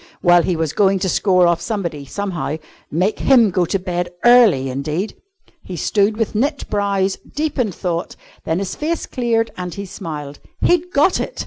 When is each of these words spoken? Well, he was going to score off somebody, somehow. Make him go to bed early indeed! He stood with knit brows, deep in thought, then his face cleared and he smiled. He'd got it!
Well, 0.23 0.41
he 0.41 0.55
was 0.55 0.73
going 0.73 0.97
to 0.97 1.07
score 1.09 1.45
off 1.45 1.61
somebody, 1.61 2.05
somehow. 2.05 2.57
Make 2.89 3.19
him 3.19 3.51
go 3.51 3.65
to 3.65 3.77
bed 3.77 4.09
early 4.25 4.67
indeed! 4.67 5.13
He 5.61 5.75
stood 5.75 6.17
with 6.17 6.33
knit 6.33 6.67
brows, 6.71 7.17
deep 7.17 7.59
in 7.59 7.71
thought, 7.71 8.15
then 8.43 8.57
his 8.57 8.73
face 8.75 9.05
cleared 9.05 9.51
and 9.57 9.75
he 9.75 9.85
smiled. 9.85 10.39
He'd 10.59 10.91
got 10.91 11.19
it! 11.19 11.39